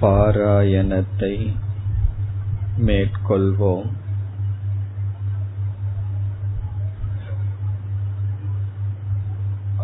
[0.00, 1.34] பாராயணத்தை
[2.78, 3.88] மேற்கொள்வோம்.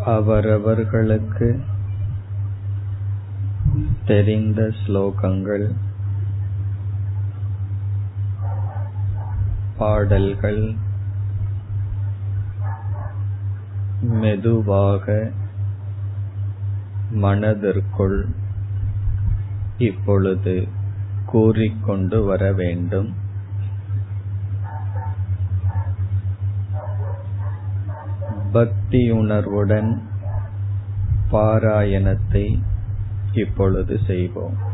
[0.05, 1.47] அவரவர்களுக்கு
[4.05, 5.67] தெரிந்த ஸ்லோகங்கள்
[9.77, 10.75] பாடல்கள்
[14.01, 15.31] மெதுவாக
[17.09, 18.19] மனதிற்குள்
[19.77, 20.67] இப்பொழுது
[21.25, 23.15] கூறிக்கொண்டு வர வேண்டும்.
[28.53, 30.01] பக்தியுணர்வுடன்
[31.31, 32.61] பாராயணத்தை
[33.31, 34.73] இப்பொழுது செய்வோம்.